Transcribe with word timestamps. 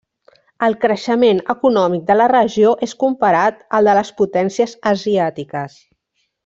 El 0.67 0.75
creixement 0.85 1.41
econòmic 1.55 2.07
de 2.09 2.17
la 2.21 2.27
regió 2.33 2.73
és 2.89 2.97
comparat 3.05 3.63
al 3.81 3.91
de 3.93 3.97
les 4.01 4.13
potències 4.23 4.75
asiàtiques. 4.97 5.81